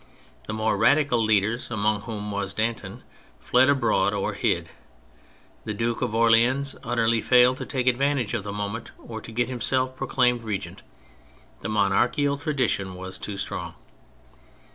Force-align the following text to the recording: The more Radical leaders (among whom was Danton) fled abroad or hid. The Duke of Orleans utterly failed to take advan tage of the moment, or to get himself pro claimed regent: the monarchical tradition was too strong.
The 0.47 0.53
more 0.53 0.77
Radical 0.77 1.19
leaders 1.19 1.69
(among 1.69 2.01
whom 2.01 2.31
was 2.31 2.55
Danton) 2.55 3.03
fled 3.39 3.69
abroad 3.69 4.15
or 4.15 4.33
hid. 4.33 4.67
The 5.63 5.75
Duke 5.75 6.01
of 6.01 6.15
Orleans 6.15 6.75
utterly 6.83 7.21
failed 7.21 7.57
to 7.57 7.67
take 7.67 7.85
advan 7.85 8.15
tage 8.15 8.33
of 8.33 8.43
the 8.43 8.51
moment, 8.51 8.89
or 8.97 9.21
to 9.21 9.31
get 9.31 9.47
himself 9.47 9.95
pro 9.95 10.07
claimed 10.07 10.41
regent: 10.43 10.81
the 11.59 11.69
monarchical 11.69 12.39
tradition 12.39 12.95
was 12.95 13.19
too 13.19 13.37
strong. 13.37 13.75